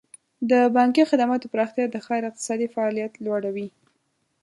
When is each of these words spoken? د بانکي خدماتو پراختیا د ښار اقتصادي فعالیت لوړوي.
د 0.49 0.51
بانکي 0.75 1.03
خدماتو 1.11 1.51
پراختیا 1.53 1.85
د 1.91 1.95
ښار 2.05 2.21
اقتصادي 2.29 2.67
فعالیت 2.73 3.13
لوړوي. 3.25 3.67